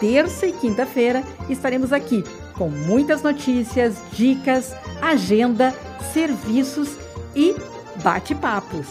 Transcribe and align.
terça 0.00 0.46
e 0.46 0.52
quinta-feira 0.52 1.22
estaremos 1.48 1.92
aqui 1.92 2.24
com 2.54 2.68
muitas 2.68 3.22
notícias, 3.22 3.96
dicas, 4.12 4.74
agenda, 5.00 5.72
serviços 6.12 6.96
e 7.34 7.56
bate-papos. 8.02 8.86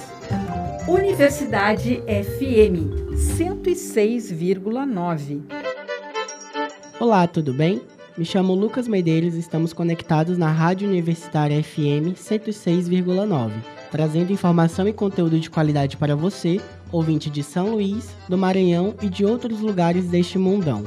Universidade 0.88 2.02
FM 2.08 3.08
106,9. 3.38 5.42
Olá, 7.00 7.28
tudo 7.28 7.54
bem? 7.54 7.80
Me 8.18 8.26
chamo 8.26 8.56
Lucas 8.56 8.88
Medeiros 8.88 9.36
e 9.36 9.40
estamos 9.40 9.74
conectados 9.74 10.38
na 10.38 10.50
Rádio 10.50 10.90
Universitária 10.90 11.62
FM 11.62 12.16
106,9, 12.16 13.52
trazendo 13.92 14.34
informação 14.34 14.88
e 14.88 14.94
conteúdo 14.94 15.40
de 15.40 15.52
qualidade 15.52 15.98
para 15.98 16.16
você, 16.16 16.60
ouvinte 16.92 17.30
de 17.30 17.44
São 17.44 17.70
Luís, 17.72 18.10
do 18.28 18.38
Maranhão 18.38 18.96
e 19.02 19.10
de 19.10 19.24
outros 19.24 19.60
lugares 19.60 20.08
deste 20.08 20.40
mundão. 20.40 20.84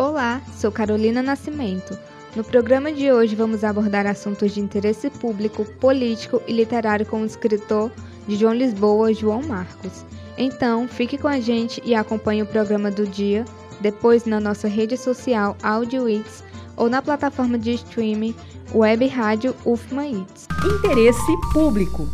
Olá, 0.00 0.40
sou 0.56 0.72
Carolina 0.72 1.22
Nascimento. 1.22 1.94
No 2.34 2.42
programa 2.42 2.90
de 2.90 3.12
hoje 3.12 3.36
vamos 3.36 3.62
abordar 3.62 4.06
assuntos 4.06 4.54
de 4.54 4.58
interesse 4.58 5.10
público, 5.10 5.62
político 5.78 6.40
e 6.48 6.54
literário 6.54 7.04
com 7.04 7.20
o 7.20 7.26
escritor 7.26 7.92
de 8.26 8.34
João 8.34 8.54
Lisboa, 8.54 9.12
João 9.12 9.42
Marcos. 9.42 10.06
Então, 10.38 10.88
fique 10.88 11.18
com 11.18 11.28
a 11.28 11.38
gente 11.38 11.82
e 11.84 11.94
acompanhe 11.94 12.40
o 12.40 12.46
programa 12.46 12.90
do 12.90 13.06
dia, 13.06 13.44
depois 13.78 14.24
na 14.24 14.40
nossa 14.40 14.66
rede 14.66 14.96
social 14.96 15.54
AudioIts 15.62 16.42
ou 16.78 16.88
na 16.88 17.02
plataforma 17.02 17.58
de 17.58 17.72
streaming 17.72 18.34
Web 18.74 19.06
Rádio 19.06 19.54
UFMA 19.66 20.06
It's. 20.06 20.48
Interesse 20.64 21.36
público. 21.52 22.08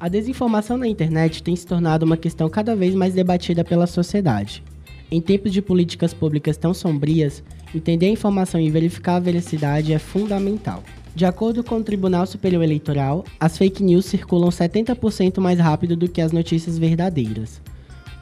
A 0.00 0.08
desinformação 0.08 0.78
na 0.78 0.88
internet 0.88 1.42
tem 1.42 1.54
se 1.54 1.66
tornado 1.66 2.06
uma 2.06 2.16
questão 2.16 2.48
cada 2.48 2.74
vez 2.74 2.94
mais 2.94 3.12
debatida 3.12 3.62
pela 3.62 3.86
sociedade. 3.86 4.64
Em 5.10 5.22
tempos 5.22 5.52
de 5.52 5.62
políticas 5.62 6.12
públicas 6.12 6.58
tão 6.58 6.74
sombrias, 6.74 7.42
entender 7.74 8.06
a 8.06 8.10
informação 8.10 8.60
e 8.60 8.70
verificar 8.70 9.16
a 9.16 9.20
veracidade 9.20 9.92
é 9.92 9.98
fundamental. 9.98 10.82
De 11.14 11.24
acordo 11.24 11.64
com 11.64 11.78
o 11.78 11.82
Tribunal 11.82 12.26
Superior 12.26 12.62
Eleitoral, 12.62 13.24
as 13.40 13.56
fake 13.56 13.82
news 13.82 14.04
circulam 14.04 14.50
70% 14.50 15.40
mais 15.40 15.58
rápido 15.58 15.96
do 15.96 16.08
que 16.08 16.20
as 16.20 16.30
notícias 16.30 16.78
verdadeiras. 16.78 17.60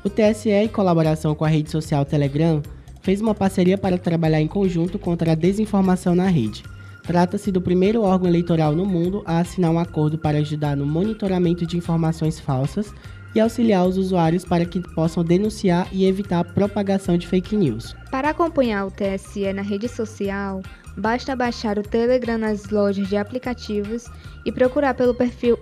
O 0.05 0.09
TSE, 0.09 0.51
em 0.51 0.69
colaboração 0.69 1.34
com 1.34 1.45
a 1.45 1.48
rede 1.48 1.70
social 1.70 2.05
Telegram, 2.05 2.62
fez 3.03 3.21
uma 3.21 3.34
parceria 3.34 3.77
para 3.77 3.98
trabalhar 3.98 4.41
em 4.41 4.47
conjunto 4.47 4.98
contra 4.98 5.33
a 5.33 5.34
desinformação 5.34 6.15
na 6.15 6.28
rede. 6.28 6.62
Trata-se 7.03 7.50
do 7.50 7.61
primeiro 7.61 8.03
órgão 8.03 8.28
eleitoral 8.28 8.75
no 8.75 8.87
mundo 8.87 9.23
a 9.27 9.39
assinar 9.39 9.73
um 9.73 9.78
acordo 9.78 10.19
para 10.19 10.39
ajudar 10.39 10.77
no 10.77 10.87
monitoramento 10.87 11.67
de 11.67 11.77
informações 11.77 12.39
falsas 12.39 12.93
e 13.37 13.41
auxiliar 13.41 13.87
os 13.87 13.98
usuários 13.98 14.45
para 14.45 14.65
que 14.65 14.81
possam 14.95 15.23
denunciar 15.23 15.87
e 15.92 16.06
evitar 16.06 16.41
a 16.41 16.45
propagação 16.45 17.19
de 17.19 17.27
fake 17.27 17.55
news. 17.55 17.95
Para 18.11 18.31
acompanhar 18.31 18.87
o 18.87 18.91
TSE 18.91 19.53
na 19.53 19.61
rede 19.61 19.89
social, 19.89 20.62
basta 20.97 21.37
baixar 21.37 21.78
o 21.78 21.83
Telegram 21.83 22.39
nas 22.39 22.70
lojas 22.70 23.09
de 23.09 23.17
aplicativos 23.17 24.06
e 24.47 24.51
procurar 24.51 24.95
pelo 24.95 25.15
perfil 25.15 25.59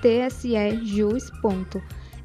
tsejus. 0.00 1.32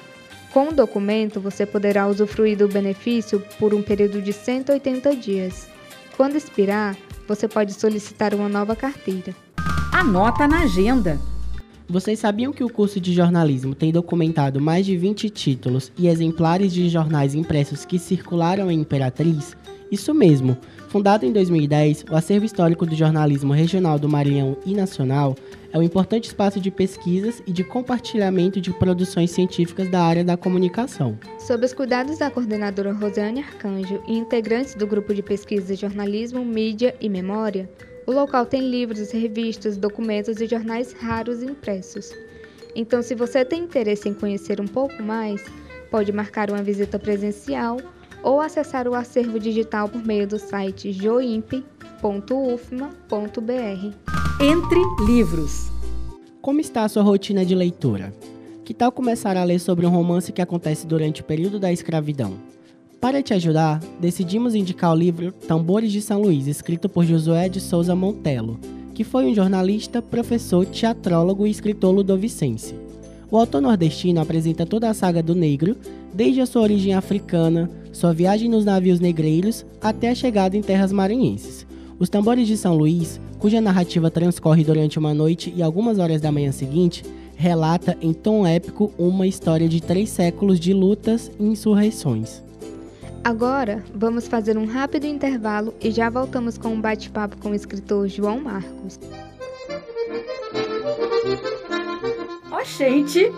Com 0.52 0.68
o 0.68 0.72
documento, 0.72 1.40
você 1.40 1.64
poderá 1.64 2.06
usufruir 2.06 2.58
do 2.58 2.68
benefício 2.68 3.42
por 3.58 3.72
um 3.72 3.82
período 3.82 4.20
de 4.20 4.34
180 4.34 5.16
dias. 5.16 5.66
Quando 6.14 6.36
expirar, 6.36 6.94
você 7.26 7.48
pode 7.48 7.72
solicitar 7.72 8.34
uma 8.34 8.50
nova 8.50 8.76
carteira. 8.76 9.34
Anota 9.90 10.46
na 10.46 10.64
agenda. 10.64 11.18
Vocês 11.88 12.18
sabiam 12.18 12.52
que 12.52 12.62
o 12.62 12.68
curso 12.68 13.00
de 13.00 13.14
jornalismo 13.14 13.74
tem 13.74 13.90
documentado 13.90 14.60
mais 14.60 14.84
de 14.84 14.96
20 14.96 15.30
títulos 15.30 15.90
e 15.96 16.06
exemplares 16.06 16.72
de 16.72 16.88
jornais 16.88 17.34
impressos 17.34 17.86
que 17.86 17.98
circularam 17.98 18.70
em 18.70 18.80
Imperatriz? 18.80 19.56
Isso 19.90 20.14
mesmo! 20.14 20.56
Fundado 20.88 21.24
em 21.24 21.32
2010, 21.32 22.06
o 22.10 22.16
Acervo 22.16 22.44
Histórico 22.44 22.84
do 22.84 22.94
Jornalismo 22.94 23.52
Regional 23.54 23.98
do 23.98 24.08
Maranhão 24.08 24.56
e 24.66 24.74
Nacional 24.74 25.34
é 25.72 25.78
um 25.78 25.82
importante 25.82 26.24
espaço 26.24 26.60
de 26.60 26.70
pesquisas 26.70 27.42
e 27.46 27.52
de 27.52 27.64
compartilhamento 27.64 28.60
de 28.60 28.72
produções 28.72 29.30
científicas 29.30 29.90
da 29.90 30.02
área 30.02 30.22
da 30.22 30.36
comunicação. 30.36 31.18
Sob 31.38 31.64
os 31.64 31.72
cuidados 31.72 32.18
da 32.18 32.30
coordenadora 32.30 32.92
Rosiane 32.92 33.40
Arcanjo 33.40 34.02
e 34.06 34.16
integrantes 34.16 34.74
do 34.74 34.86
grupo 34.86 35.14
de 35.14 35.22
pesquisa 35.22 35.74
Jornalismo, 35.74 36.44
Mídia 36.44 36.94
e 37.00 37.08
Memória, 37.08 37.68
o 38.06 38.12
local 38.12 38.44
tem 38.44 38.68
livros, 38.68 39.10
revistas, 39.10 39.76
documentos 39.76 40.40
e 40.40 40.46
jornais 40.46 40.92
raros 40.92 41.42
impressos. 41.42 42.12
Então, 42.74 43.02
se 43.02 43.14
você 43.14 43.44
tem 43.44 43.62
interesse 43.62 44.08
em 44.08 44.14
conhecer 44.14 44.60
um 44.60 44.66
pouco 44.66 45.02
mais, 45.02 45.42
pode 45.90 46.12
marcar 46.12 46.50
uma 46.50 46.62
visita 46.62 46.98
presencial 46.98 47.78
ou 48.22 48.40
acessar 48.40 48.88
o 48.88 48.94
acervo 48.94 49.38
digital 49.38 49.88
por 49.88 50.04
meio 50.04 50.26
do 50.26 50.38
site 50.38 50.92
joimp.ufma.br. 52.02 53.94
Entre 54.40 54.80
livros. 55.06 55.70
Como 56.40 56.60
está 56.60 56.82
a 56.84 56.88
sua 56.88 57.04
rotina 57.04 57.44
de 57.46 57.54
leitura? 57.54 58.12
Que 58.64 58.74
tal 58.74 58.90
começar 58.90 59.36
a 59.36 59.44
ler 59.44 59.60
sobre 59.60 59.86
um 59.86 59.90
romance 59.90 60.32
que 60.32 60.42
acontece 60.42 60.86
durante 60.86 61.20
o 61.20 61.24
período 61.24 61.60
da 61.60 61.72
escravidão? 61.72 62.34
Para 63.00 63.22
te 63.22 63.32
ajudar, 63.34 63.80
decidimos 64.00 64.54
indicar 64.54 64.92
o 64.92 64.96
livro 64.96 65.32
Tambores 65.32 65.92
de 65.92 66.02
São 66.02 66.20
Luís, 66.20 66.46
escrito 66.46 66.88
por 66.88 67.04
Josué 67.04 67.48
de 67.48 67.60
Souza 67.60 67.94
Montelo, 67.94 68.58
que 68.94 69.04
foi 69.04 69.26
um 69.26 69.34
jornalista, 69.34 70.00
professor, 70.02 70.66
teatrólogo 70.66 71.46
e 71.46 71.50
escritor 71.50 71.92
ludovicense. 71.94 72.74
O 73.30 73.36
autor 73.36 73.62
nordestino 73.62 74.20
apresenta 74.20 74.66
toda 74.66 74.90
a 74.90 74.94
saga 74.94 75.22
do 75.22 75.34
negro, 75.34 75.76
desde 76.12 76.40
a 76.40 76.46
sua 76.46 76.62
origem 76.62 76.94
africana, 76.94 77.70
sua 77.92 78.12
viagem 78.12 78.48
nos 78.48 78.64
navios 78.64 79.00
negreiros 79.00 79.64
até 79.80 80.10
a 80.10 80.14
chegada 80.14 80.56
em 80.56 80.62
terras 80.62 80.92
maranhenses. 80.92 81.66
Os 81.98 82.08
Tambores 82.08 82.46
de 82.46 82.56
São 82.56 82.76
Luís, 82.76 83.20
cuja 83.38 83.60
narrativa 83.60 84.10
transcorre 84.10 84.64
durante 84.64 84.98
uma 84.98 85.14
noite 85.14 85.52
e 85.56 85.62
algumas 85.62 85.98
horas 85.98 86.20
da 86.20 86.32
manhã 86.32 86.52
seguinte, 86.52 87.04
relata 87.36 87.96
em 88.00 88.12
tom 88.12 88.46
épico 88.46 88.92
uma 88.98 89.26
história 89.26 89.68
de 89.68 89.80
três 89.80 90.10
séculos 90.10 90.60
de 90.60 90.72
lutas 90.72 91.30
e 91.38 91.44
insurreições. 91.44 92.42
Agora, 93.24 93.84
vamos 93.94 94.26
fazer 94.26 94.58
um 94.58 94.66
rápido 94.66 95.06
intervalo 95.06 95.72
e 95.80 95.90
já 95.90 96.10
voltamos 96.10 96.58
com 96.58 96.68
um 96.68 96.80
bate-papo 96.80 97.36
com 97.38 97.50
o 97.50 97.54
escritor 97.54 98.08
João 98.08 98.40
Marcos. 98.40 98.98
Oxente! 102.50 103.30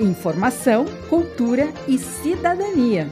Informação, 0.00 0.86
cultura 1.08 1.68
e 1.86 1.98
cidadania. 1.98 3.08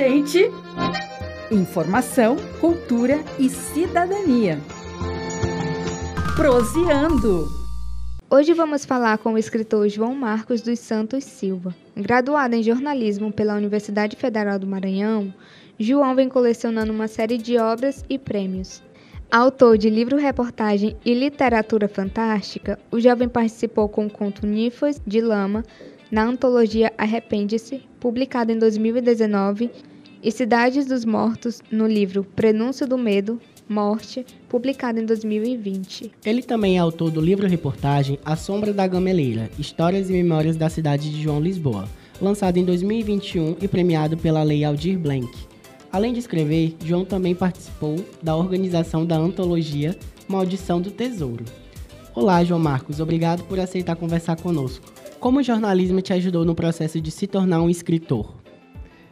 Oxente! 0.00 0.50
Informação, 1.50 2.36
cultura 2.58 3.22
e 3.38 3.50
cidadania. 3.50 4.58
Proseando! 6.34 7.46
Hoje 8.30 8.54
vamos 8.54 8.86
falar 8.86 9.18
com 9.18 9.34
o 9.34 9.38
escritor 9.38 9.86
João 9.90 10.14
Marcos 10.14 10.62
dos 10.62 10.78
Santos 10.78 11.24
Silva. 11.24 11.76
Graduado 11.94 12.54
em 12.56 12.62
jornalismo 12.62 13.30
pela 13.30 13.54
Universidade 13.54 14.16
Federal 14.16 14.58
do 14.58 14.66
Maranhão, 14.66 15.34
João 15.78 16.14
vem 16.14 16.30
colecionando 16.30 16.94
uma 16.94 17.06
série 17.06 17.36
de 17.36 17.58
obras 17.58 18.02
e 18.08 18.18
prêmios. 18.18 18.82
Autor 19.30 19.76
de 19.76 19.90
livro-reportagem 19.90 20.96
e 21.04 21.12
literatura 21.12 21.86
fantástica, 21.88 22.78
o 22.90 22.98
jovem 22.98 23.28
participou 23.28 23.86
com 23.86 24.06
o 24.06 24.10
conto 24.10 24.46
Nifas 24.46 24.98
de 25.06 25.20
Lama 25.20 25.62
na 26.10 26.24
antologia 26.24 26.90
Arrepende-se, 26.98 27.82
publicada 28.00 28.50
em 28.50 28.58
2019, 28.58 29.70
e 30.22 30.30
Cidades 30.30 30.86
dos 30.86 31.04
Mortos 31.04 31.60
no 31.70 31.86
livro 31.86 32.24
Prenúncio 32.24 32.86
do 32.86 32.98
Medo, 32.98 33.40
Morte, 33.68 34.26
publicado 34.48 34.98
em 34.98 35.06
2020. 35.06 36.10
Ele 36.24 36.42
também 36.42 36.76
é 36.76 36.80
autor 36.80 37.10
do 37.10 37.20
livro-reportagem 37.20 38.18
A 38.24 38.36
Sombra 38.36 38.72
da 38.72 38.86
Gameleira, 38.86 39.48
Histórias 39.58 40.10
e 40.10 40.12
Memórias 40.12 40.56
da 40.56 40.68
Cidade 40.68 41.10
de 41.10 41.22
João 41.22 41.40
Lisboa, 41.40 41.88
lançado 42.20 42.56
em 42.56 42.64
2021 42.64 43.56
e 43.60 43.68
premiado 43.68 44.16
pela 44.16 44.42
Lei 44.42 44.64
Aldir 44.64 44.98
Blanc. 44.98 45.30
Além 45.92 46.12
de 46.12 46.18
escrever, 46.18 46.76
João 46.84 47.04
também 47.04 47.34
participou 47.34 47.96
da 48.22 48.36
organização 48.36 49.06
da 49.06 49.16
antologia 49.16 49.96
Maldição 50.28 50.80
do 50.80 50.90
Tesouro. 50.90 51.44
Olá, 52.14 52.44
João 52.44 52.60
Marcos, 52.60 53.00
obrigado 53.00 53.44
por 53.44 53.58
aceitar 53.58 53.96
conversar 53.96 54.36
conosco. 54.36 54.92
Como 55.18 55.38
o 55.38 55.42
jornalismo 55.42 56.00
te 56.00 56.12
ajudou 56.12 56.44
no 56.44 56.54
processo 56.54 57.00
de 57.00 57.10
se 57.10 57.26
tornar 57.26 57.62
um 57.62 57.70
escritor? 57.70 58.39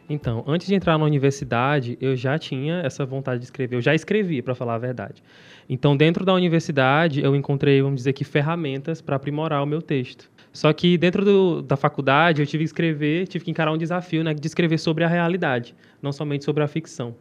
Então, 0.09 0.43
antes 0.47 0.67
de 0.67 0.73
entrar 0.73 0.97
na 0.97 1.05
universidade, 1.05 1.95
eu 2.01 2.15
já 2.15 2.37
tinha 2.39 2.81
essa 2.83 3.05
vontade 3.05 3.39
de 3.39 3.45
escrever. 3.45 3.75
Eu 3.75 3.81
já 3.81 3.93
escrevi, 3.93 4.41
para 4.41 4.55
falar 4.55 4.75
a 4.75 4.77
verdade. 4.79 5.21
Então, 5.69 5.95
dentro 5.95 6.25
da 6.25 6.33
universidade, 6.33 7.21
eu 7.21 7.35
encontrei, 7.35 7.79
vamos 7.79 7.97
dizer 7.97 8.13
que, 8.13 8.23
ferramentas 8.23 9.01
para 9.01 9.15
aprimorar 9.15 9.61
o 9.61 9.67
meu 9.67 9.83
texto. 9.83 10.29
Só 10.51 10.73
que 10.73 10.97
dentro 10.97 11.23
do, 11.23 11.61
da 11.61 11.77
faculdade, 11.77 12.41
eu 12.41 12.47
tive 12.47 12.63
que 12.63 12.69
escrever, 12.69 13.27
tive 13.27 13.45
que 13.45 13.51
encarar 13.51 13.71
um 13.71 13.77
desafio, 13.77 14.23
né, 14.23 14.33
de 14.33 14.47
escrever 14.47 14.79
sobre 14.79 15.03
a 15.03 15.07
realidade, 15.07 15.75
não 16.01 16.11
somente 16.11 16.43
sobre 16.43 16.63
a 16.63 16.67
ficção. 16.67 17.15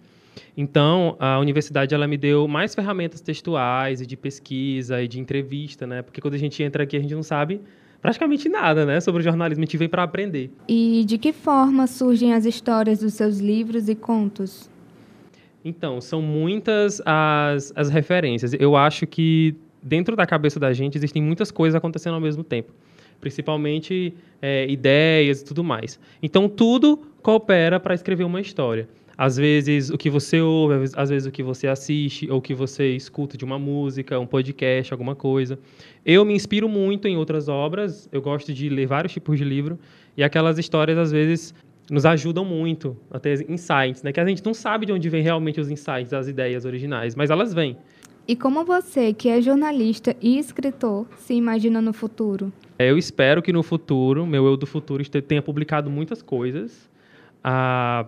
Então, 0.57 1.15
a 1.19 1.39
universidade 1.39 1.95
ela 1.95 2.07
me 2.07 2.17
deu 2.17 2.49
mais 2.49 2.75
ferramentas 2.75 3.21
textuais 3.21 4.01
e 4.01 4.07
de 4.07 4.17
pesquisa 4.17 5.03
e 5.03 5.09
de 5.09 5.21
entrevista, 5.21 5.87
né? 5.87 6.01
Porque 6.01 6.21
quando 6.21 6.35
a 6.35 6.39
gente 6.39 6.63
entra 6.63 6.85
aqui, 6.85 6.97
a 6.97 7.01
gente 7.01 7.15
não 7.15 7.23
sabe 7.23 7.61
praticamente 8.01 8.49
nada, 8.49 8.87
né, 8.87 9.01
sobre 9.01 9.21
o 9.21 9.25
jornalismo. 9.25 9.63
A 9.63 9.67
gente 9.67 9.77
veio 9.77 9.91
para 9.91 10.03
aprender. 10.03 10.51
E 10.69 11.05
de 11.07 11.19
que 11.19 11.33
forma 11.33 11.87
surgem 11.87 12.35
as 12.35 12.45
histórias 12.45 13.01
dos 13.01 13.15
seus 13.15 13.39
livros 13.39 13.89
e 13.89 13.95
contos? 13.95 14.71
Então, 15.65 16.01
são 16.01 16.23
muitas 16.23 17.03
as, 17.05 17.73
as 17.75 17.91
referências. 17.91 18.55
Eu 18.59 18.77
acho 18.77 19.07
que 19.07 19.55
dentro 19.83 20.17
da 20.17 20.27
cabeça 20.27 20.59
da 20.59 20.73
gente 20.73 20.97
existem 20.97 21.23
muitas 21.23 21.51
coisas 21.51 21.75
acontecendo 21.75 22.15
ao 22.15 22.21
mesmo 22.21 22.45
tempo. 22.45 22.73
Principalmente 23.21 24.15
é, 24.41 24.71
ideias 24.71 25.41
e 25.41 25.45
tudo 25.45 25.65
mais. 25.65 25.99
Então, 26.23 26.49
tudo 26.49 26.99
coopera 27.21 27.81
para 27.81 27.95
escrever 27.95 28.25
uma 28.25 28.41
história 28.41 28.89
às 29.19 29.37
vezes 29.37 29.91
o 29.91 29.99
que 29.99 30.09
você 30.09 30.41
ouve, 30.41 30.93
às 30.95 31.11
vezes 31.11 31.27
o 31.27 31.33
que 31.33 31.43
você 31.43 31.67
assiste 31.67 32.31
ou 32.31 32.39
o 32.39 32.41
que 32.41 32.55
você 32.55 32.95
escuta 32.95 33.37
de 33.37 33.45
uma 33.45 33.59
música, 33.59 34.17
um 34.21 34.27
podcast, 34.27 34.95
alguma 34.95 35.17
coisa. 35.17 35.59
Eu 36.07 36.25
me 36.25 36.35
inspiro 36.35 36.69
muito 36.69 37.09
em 37.09 37.17
outras 37.17 37.49
obras, 37.49 38.09
eu 38.13 38.23
gosto 38.23 38.55
de 38.55 38.69
ler 38.69 38.87
vários 38.87 39.13
tipos 39.13 39.37
de 39.37 39.45
livro 39.45 39.77
e 40.17 40.23
aquelas 40.23 40.57
histórias 40.57 40.97
às 40.97 41.11
vezes 41.11 41.53
nos 41.91 42.07
ajudam 42.07 42.45
muito 42.45 42.97
a 43.11 43.19
ter 43.19 43.45
insights, 43.51 44.05
né? 44.05 44.13
Que 44.13 44.21
a 44.21 44.25
gente 44.25 44.45
não 44.45 44.55
sabe 44.55 44.87
de 44.87 44.93
onde 44.93 45.09
vem 45.09 45.23
realmente 45.23 45.61
os 45.61 45.69
insights, 45.69 46.13
as 46.13 46.29
ideias 46.29 46.65
originais, 46.65 47.17
mas 47.17 47.29
elas 47.29 47.53
vêm. 47.53 47.77
E 48.29 48.37
como 48.37 48.65
você, 48.65 49.13
que 49.13 49.29
é 49.29 49.41
jornalista 49.41 50.15
e 50.21 50.39
escritor, 50.39 51.07
se 51.17 51.35
imagina 51.35 51.81
no 51.81 51.93
futuro? 51.93 52.53
Eu 52.79 52.97
espero 52.97 53.43
que 53.43 53.53
no 53.53 53.65
futuro, 53.65 54.25
meu 54.25 54.47
eu 54.47 54.57
do 54.57 54.67
futuro, 54.67 55.03
tenha 55.09 55.43
publicado 55.43 55.91
muitas 55.91 56.23
coisas. 56.23 56.89
Ah, 57.43 58.07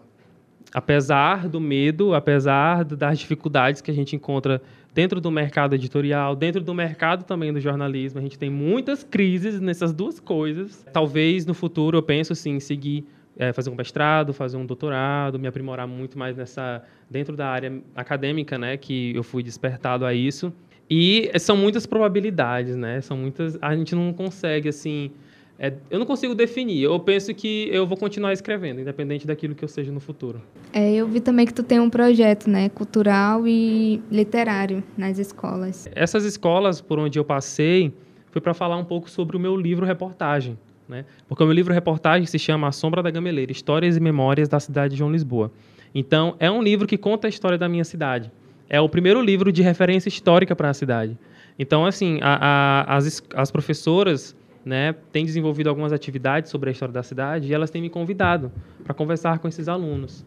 apesar 0.72 1.48
do 1.48 1.60
medo, 1.60 2.14
apesar 2.14 2.84
das 2.84 3.18
dificuldades 3.18 3.80
que 3.80 3.90
a 3.90 3.94
gente 3.94 4.14
encontra 4.14 4.62
dentro 4.94 5.20
do 5.20 5.30
mercado 5.30 5.74
editorial, 5.74 6.34
dentro 6.34 6.60
do 6.62 6.74
mercado 6.74 7.24
também 7.24 7.52
do 7.52 7.60
jornalismo, 7.60 8.18
a 8.18 8.22
gente 8.22 8.38
tem 8.38 8.50
muitas 8.50 9.04
crises 9.04 9.60
nessas 9.60 9.92
duas 9.92 10.18
coisas. 10.18 10.84
Talvez 10.92 11.46
no 11.46 11.54
futuro 11.54 11.98
eu 11.98 12.02
penso 12.02 12.32
em 12.48 12.58
seguir 12.60 13.04
é, 13.36 13.52
fazer 13.52 13.70
um 13.70 13.74
mestrado, 13.74 14.34
fazer 14.34 14.56
um 14.56 14.66
doutorado, 14.66 15.38
me 15.38 15.48
aprimorar 15.48 15.86
muito 15.86 16.18
mais 16.18 16.36
nessa 16.36 16.82
dentro 17.08 17.36
da 17.36 17.48
área 17.48 17.80
acadêmica, 17.94 18.58
né, 18.58 18.76
que 18.76 19.14
eu 19.14 19.22
fui 19.22 19.42
despertado 19.42 20.04
a 20.04 20.12
isso. 20.12 20.52
E 20.90 21.30
são 21.38 21.56
muitas 21.56 21.86
probabilidades, 21.86 22.76
né? 22.76 23.00
São 23.00 23.16
muitas, 23.16 23.56
a 23.62 23.76
gente 23.76 23.94
não 23.94 24.12
consegue 24.12 24.68
assim 24.68 25.12
é, 25.62 25.74
eu 25.90 25.98
não 25.98 26.06
consigo 26.06 26.34
definir. 26.34 26.84
Eu 26.84 26.98
penso 26.98 27.34
que 27.34 27.68
eu 27.70 27.86
vou 27.86 27.94
continuar 27.94 28.32
escrevendo, 28.32 28.80
independente 28.80 29.26
daquilo 29.26 29.54
que 29.54 29.62
eu 29.62 29.68
seja 29.68 29.92
no 29.92 30.00
futuro. 30.00 30.40
É, 30.72 30.94
eu 30.94 31.06
vi 31.06 31.20
também 31.20 31.44
que 31.44 31.52
tu 31.52 31.62
tem 31.62 31.78
um 31.78 31.90
projeto, 31.90 32.48
né, 32.48 32.70
cultural 32.70 33.46
e 33.46 34.02
literário 34.10 34.82
nas 34.96 35.18
escolas. 35.18 35.86
Essas 35.94 36.24
escolas 36.24 36.80
por 36.80 36.98
onde 36.98 37.18
eu 37.18 37.24
passei 37.26 37.92
foi 38.30 38.40
para 38.40 38.54
falar 38.54 38.78
um 38.78 38.84
pouco 38.84 39.10
sobre 39.10 39.36
o 39.36 39.40
meu 39.40 39.54
livro 39.54 39.84
reportagem, 39.84 40.58
né? 40.88 41.04
Porque 41.28 41.42
o 41.42 41.46
meu 41.46 41.54
livro 41.54 41.74
reportagem 41.74 42.26
se 42.26 42.38
chama 42.38 42.66
A 42.66 42.72
Sombra 42.72 43.02
da 43.02 43.10
Gameleira: 43.10 43.52
Histórias 43.52 43.98
e 43.98 44.00
Memórias 44.00 44.48
da 44.48 44.58
Cidade 44.58 44.94
de 44.94 44.98
João 44.98 45.12
Lisboa. 45.12 45.52
Então, 45.94 46.36
é 46.38 46.50
um 46.50 46.62
livro 46.62 46.86
que 46.86 46.96
conta 46.96 47.26
a 47.26 47.28
história 47.28 47.58
da 47.58 47.68
minha 47.68 47.84
cidade. 47.84 48.32
É 48.66 48.80
o 48.80 48.88
primeiro 48.88 49.20
livro 49.20 49.52
de 49.52 49.60
referência 49.60 50.08
histórica 50.08 50.56
para 50.56 50.70
a 50.70 50.74
cidade. 50.74 51.18
Então, 51.58 51.84
assim, 51.84 52.18
a, 52.22 52.86
a, 52.86 52.96
as, 52.96 53.22
as 53.34 53.50
professoras 53.50 54.34
né, 54.64 54.94
tem 55.12 55.24
desenvolvido 55.24 55.68
algumas 55.68 55.92
atividades 55.92 56.50
sobre 56.50 56.68
a 56.68 56.72
história 56.72 56.92
da 56.92 57.02
cidade 57.02 57.48
e 57.48 57.54
elas 57.54 57.70
têm 57.70 57.80
me 57.80 57.88
convidado 57.88 58.52
para 58.84 58.92
conversar 58.92 59.38
com 59.38 59.48
esses 59.48 59.68
alunos. 59.68 60.24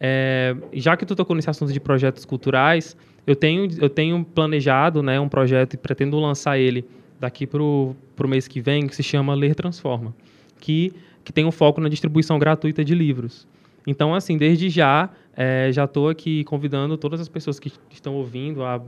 É, 0.00 0.56
já 0.72 0.96
que 0.96 1.06
tu 1.06 1.14
tocou 1.14 1.36
nesse 1.36 1.50
assunto 1.50 1.72
de 1.72 1.80
projetos 1.80 2.24
culturais, 2.24 2.96
eu 3.26 3.36
tenho, 3.36 3.68
eu 3.80 3.88
tenho 3.88 4.24
planejado 4.24 5.02
né, 5.02 5.20
um 5.20 5.28
projeto 5.28 5.74
e 5.74 5.76
pretendo 5.76 6.18
lançar 6.18 6.58
ele 6.58 6.84
daqui 7.20 7.46
para 7.46 7.62
o 7.62 7.94
mês 8.26 8.48
que 8.48 8.60
vem, 8.60 8.86
que 8.86 8.96
se 8.96 9.02
chama 9.02 9.34
Ler 9.34 9.54
Transforma, 9.54 10.14
que, 10.60 10.92
que 11.22 11.32
tem 11.32 11.44
um 11.44 11.52
foco 11.52 11.80
na 11.80 11.88
distribuição 11.88 12.38
gratuita 12.38 12.84
de 12.84 12.94
livros. 12.94 13.46
Então, 13.86 14.14
assim, 14.14 14.36
desde 14.36 14.68
já, 14.68 15.10
é, 15.36 15.70
já 15.72 15.84
estou 15.84 16.08
aqui 16.08 16.42
convidando 16.44 16.96
todas 16.96 17.20
as 17.20 17.28
pessoas 17.28 17.58
que 17.58 17.70
estão 17.90 18.14
ouvindo 18.14 18.64
a 18.64 18.80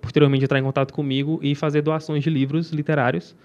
posteriormente 0.00 0.44
entrar 0.44 0.58
em 0.58 0.62
contato 0.62 0.92
comigo 0.92 1.38
e 1.42 1.54
fazer 1.54 1.82
doações 1.82 2.22
de 2.22 2.30
livros 2.30 2.70
literários 2.70 3.36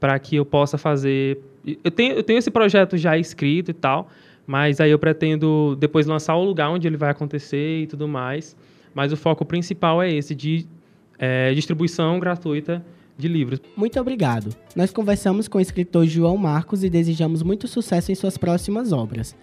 para 0.00 0.18
que 0.18 0.36
eu 0.36 0.44
possa 0.44 0.78
fazer. 0.78 1.38
Eu 1.84 1.90
tenho, 1.90 2.14
eu 2.14 2.22
tenho 2.22 2.38
esse 2.38 2.50
projeto 2.50 2.96
já 2.96 3.16
escrito 3.18 3.70
e 3.70 3.74
tal, 3.74 4.08
mas 4.46 4.80
aí 4.80 4.90
eu 4.90 4.98
pretendo 4.98 5.76
depois 5.78 6.06
lançar 6.06 6.36
o 6.36 6.44
lugar 6.44 6.70
onde 6.70 6.86
ele 6.86 6.96
vai 6.96 7.10
acontecer 7.10 7.82
e 7.82 7.86
tudo 7.86 8.08
mais. 8.08 8.56
Mas 8.94 9.12
o 9.12 9.16
foco 9.16 9.44
principal 9.44 10.02
é 10.02 10.12
esse 10.12 10.34
de 10.34 10.66
é, 11.18 11.52
distribuição 11.52 12.18
gratuita 12.18 12.84
de 13.16 13.28
livros. 13.28 13.60
Muito 13.76 14.00
obrigado. 14.00 14.54
Nós 14.74 14.92
conversamos 14.92 15.48
com 15.48 15.58
o 15.58 15.60
escritor 15.60 16.06
João 16.06 16.36
Marcos 16.36 16.84
e 16.84 16.88
desejamos 16.88 17.42
muito 17.42 17.66
sucesso 17.66 18.12
em 18.12 18.14
suas 18.14 18.38
próximas 18.38 18.92
obras. 18.92 19.36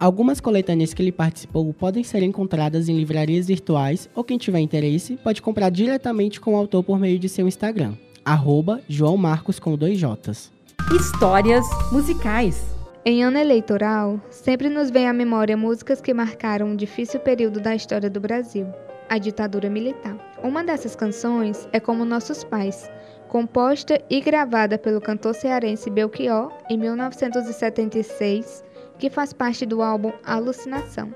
Algumas 0.00 0.40
coletâneas 0.40 0.94
que 0.94 1.02
ele 1.02 1.10
participou 1.10 1.74
podem 1.74 2.04
ser 2.04 2.22
encontradas 2.22 2.88
em 2.88 2.96
livrarias 2.96 3.48
virtuais 3.48 4.08
ou 4.14 4.22
quem 4.22 4.38
tiver 4.38 4.60
interesse 4.60 5.16
pode 5.16 5.42
comprar 5.42 5.70
diretamente 5.70 6.40
com 6.40 6.54
o 6.54 6.56
autor 6.56 6.84
por 6.84 7.00
meio 7.00 7.18
de 7.18 7.28
seu 7.28 7.48
Instagram 7.48 7.94
arroba 8.28 8.82
João 8.86 9.16
Marcos 9.16 9.58
com 9.58 9.74
dois 9.74 9.98
J's. 9.98 10.52
Histórias 10.94 11.64
musicais. 11.90 12.76
Em 13.02 13.24
ano 13.24 13.38
eleitoral, 13.38 14.20
sempre 14.30 14.68
nos 14.68 14.90
vem 14.90 15.08
à 15.08 15.14
memória 15.14 15.56
músicas 15.56 16.02
que 16.02 16.12
marcaram 16.12 16.66
um 16.66 16.76
difícil 16.76 17.20
período 17.20 17.58
da 17.58 17.74
história 17.74 18.10
do 18.10 18.20
Brasil, 18.20 18.66
a 19.08 19.16
ditadura 19.16 19.70
militar. 19.70 20.14
Uma 20.42 20.62
dessas 20.62 20.94
canções 20.94 21.66
é 21.72 21.80
Como 21.80 22.04
Nossos 22.04 22.44
Pais, 22.44 22.90
composta 23.28 23.98
e 24.10 24.20
gravada 24.20 24.76
pelo 24.76 25.00
cantor 25.00 25.34
cearense 25.34 25.88
Belchior 25.88 26.52
em 26.68 26.76
1976, 26.76 28.62
que 28.98 29.08
faz 29.08 29.32
parte 29.32 29.64
do 29.64 29.80
álbum 29.80 30.12
Alucinação. 30.22 31.14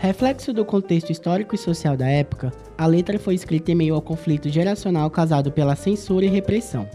Reflexo 0.00 0.54
do 0.54 0.64
contexto 0.64 1.12
histórico 1.12 1.54
e 1.54 1.58
social 1.58 1.94
da 1.94 2.08
época, 2.08 2.50
a 2.78 2.86
letra 2.86 3.18
foi 3.18 3.34
escrita 3.34 3.70
em 3.70 3.74
meio 3.74 3.94
ao 3.94 4.00
conflito 4.00 4.48
geracional 4.48 5.10
causado 5.10 5.52
pela 5.52 5.76
censura 5.76 6.24
e 6.24 6.28
repressão. 6.28 6.88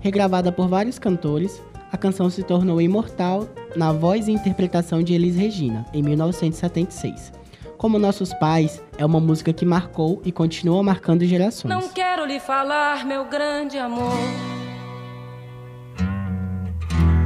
Regravada 0.00 0.52
por 0.52 0.68
vários 0.68 1.00
cantores, 1.00 1.60
a 1.90 1.96
canção 1.96 2.30
se 2.30 2.44
tornou 2.44 2.80
imortal 2.80 3.48
na 3.74 3.92
voz 3.92 4.28
e 4.28 4.30
interpretação 4.30 5.02
de 5.02 5.14
Elis 5.14 5.34
Regina, 5.34 5.84
em 5.92 6.00
1976. 6.00 7.32
Como 7.76 7.98
Nossos 7.98 8.32
Pais, 8.34 8.80
é 8.96 9.04
uma 9.04 9.18
música 9.18 9.52
que 9.52 9.66
marcou 9.66 10.22
e 10.24 10.30
continua 10.30 10.80
marcando 10.80 11.24
gerações. 11.24 11.74
Não 11.74 11.88
quero 11.88 12.24
lhe 12.24 12.38
falar, 12.38 13.04
meu 13.04 13.24
grande 13.24 13.78
amor, 13.78 14.16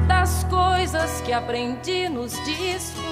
das 0.08 0.42
coisas 0.44 1.20
que 1.20 1.34
aprendi 1.34 2.08
nos 2.08 2.32
discos 2.46 3.11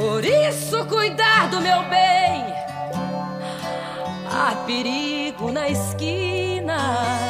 Por 0.00 0.24
isso, 0.24 0.86
cuidar 0.86 1.50
do 1.50 1.60
meu 1.60 1.82
bem. 1.90 2.44
Há 4.32 4.54
perigo 4.66 5.52
na 5.52 5.68
esquina. 5.68 7.20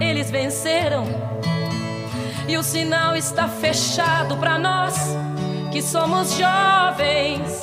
eles 0.00 0.30
venceram. 0.30 1.04
E 2.48 2.56
o 2.56 2.62
sinal 2.62 3.16
está 3.16 3.48
fechado 3.48 4.36
para 4.36 4.58
nós 4.58 4.94
que 5.72 5.82
somos 5.82 6.36
jovens. 6.36 7.62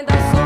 ainda 0.00 0.14
sou. 0.32 0.39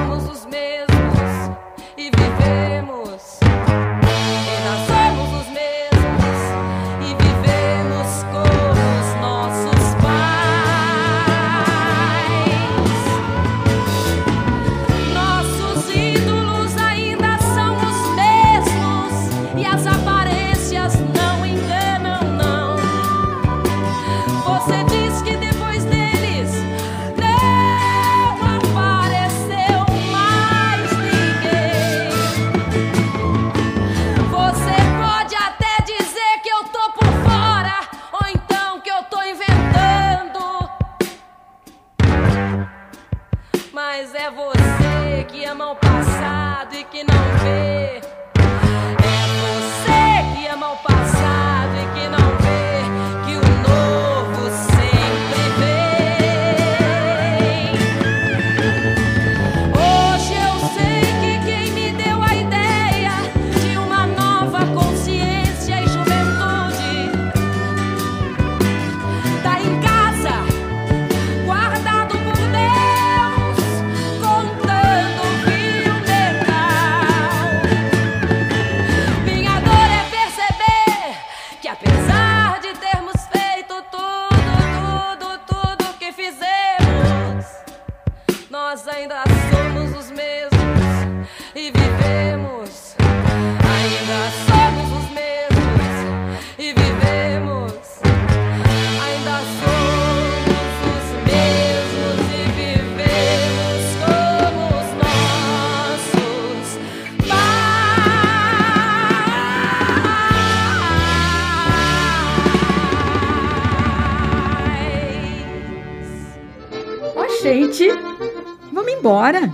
Embora! 119.04 119.52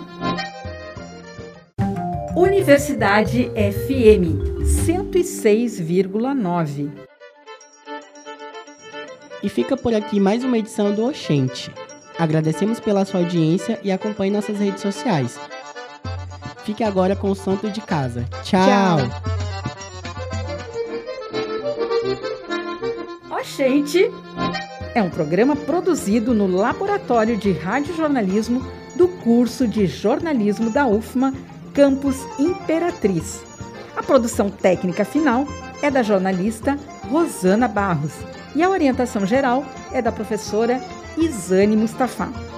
Universidade 2.36 3.50
FM 3.50 4.62
106,9 4.62 6.88
E 9.42 9.48
fica 9.48 9.76
por 9.76 9.92
aqui 9.92 10.20
mais 10.20 10.44
uma 10.44 10.56
edição 10.56 10.94
do 10.94 11.04
Oxente. 11.04 11.68
Agradecemos 12.16 12.78
pela 12.78 13.04
sua 13.04 13.18
audiência 13.20 13.80
e 13.82 13.90
acompanhe 13.90 14.30
nossas 14.30 14.60
redes 14.60 14.82
sociais. 14.82 15.36
Fique 16.64 16.84
agora 16.84 17.16
com 17.16 17.28
o 17.28 17.34
Santo 17.34 17.68
de 17.70 17.80
Casa. 17.80 18.24
Tchau! 18.44 18.68
Tchau. 18.68 18.98
Oxente 23.36 24.08
é 24.94 25.02
um 25.02 25.10
programa 25.10 25.56
produzido 25.56 26.32
no 26.34 26.46
Laboratório 26.46 27.36
de 27.36 27.50
Radiojornalismo 27.50 28.78
do 29.00 29.08
curso 29.08 29.66
de 29.66 29.86
jornalismo 29.86 30.68
da 30.68 30.86
UFMA, 30.86 31.32
Campus 31.72 32.18
Imperatriz. 32.38 33.42
A 33.96 34.02
produção 34.02 34.50
técnica 34.50 35.06
final 35.06 35.46
é 35.80 35.90
da 35.90 36.02
jornalista 36.02 36.78
Rosana 37.08 37.66
Barros 37.66 38.12
e 38.54 38.62
a 38.62 38.68
orientação 38.68 39.24
geral 39.24 39.64
é 39.90 40.02
da 40.02 40.12
professora 40.12 40.78
Isane 41.16 41.78
Mustafa. 41.78 42.49